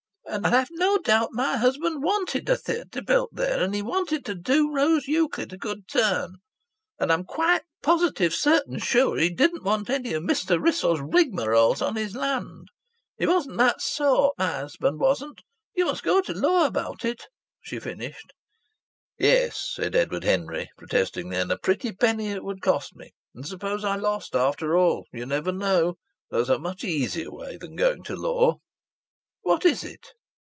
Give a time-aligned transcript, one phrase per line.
[0.27, 4.33] "And I've no doubt my husband wanted a theatre built there, and he wanted to
[4.33, 6.37] do Rose Euclid a good turn.
[6.97, 10.57] And I'm quite positive certain sure that he didn't want any of Mr.
[10.57, 12.69] Wrissell's rigmaroles on his land.
[13.17, 15.41] He wasn't that sort, my husband wasn't....
[15.75, 17.25] You must go to law about it,"
[17.59, 18.31] she finished.
[19.19, 21.35] "Yes," said Edward Henry, protestingly.
[21.39, 23.11] "And a pretty penny it would cost me!
[23.35, 25.07] And supposing I lost, after all?...
[25.11, 25.95] You never know.
[26.29, 28.61] There's a much easier way than going to law,"
[29.41, 30.07] "What is it?"